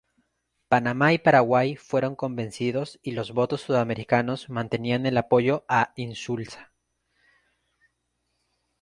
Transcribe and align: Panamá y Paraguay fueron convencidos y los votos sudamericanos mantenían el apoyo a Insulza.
Panamá 0.67 1.13
y 1.13 1.19
Paraguay 1.19 1.75
fueron 1.75 2.15
convencidos 2.15 2.99
y 3.03 3.11
los 3.11 3.33
votos 3.33 3.61
sudamericanos 3.61 4.49
mantenían 4.49 5.05
el 5.05 5.15
apoyo 5.15 5.63
a 5.67 5.91
Insulza. 5.95 6.71